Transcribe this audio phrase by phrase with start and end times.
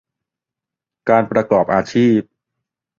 [1.09, 2.19] การประกอบอาชีพ